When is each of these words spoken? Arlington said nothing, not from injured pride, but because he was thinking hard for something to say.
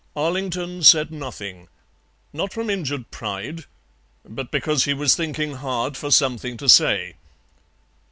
Arlington 0.15 0.81
said 0.81 1.11
nothing, 1.11 1.67
not 2.33 2.51
from 2.51 2.71
injured 2.71 3.11
pride, 3.11 3.65
but 4.25 4.49
because 4.49 4.85
he 4.85 4.95
was 4.95 5.13
thinking 5.13 5.53
hard 5.57 5.95
for 5.95 6.09
something 6.09 6.57
to 6.57 6.67
say. 6.67 7.13